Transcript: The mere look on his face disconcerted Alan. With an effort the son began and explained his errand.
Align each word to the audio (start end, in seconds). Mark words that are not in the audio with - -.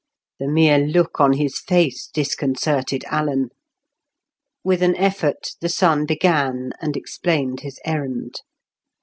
The 0.39 0.47
mere 0.47 0.79
look 0.79 1.19
on 1.19 1.33
his 1.33 1.59
face 1.59 2.07
disconcerted 2.07 3.03
Alan. 3.05 3.49
With 4.63 4.81
an 4.81 4.95
effort 4.95 5.49
the 5.59 5.69
son 5.69 6.07
began 6.07 6.71
and 6.81 6.97
explained 6.97 7.59
his 7.59 7.79
errand. 7.85 8.39